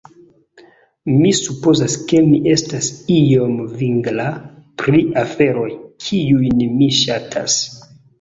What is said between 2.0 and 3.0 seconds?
ke mi estas